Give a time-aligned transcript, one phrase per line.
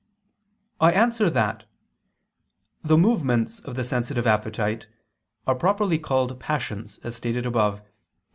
[0.79, 1.65] I answer that,
[2.83, 4.87] The movements of the sensitive appetite,
[5.45, 7.87] are properly called passions, as stated above (Q.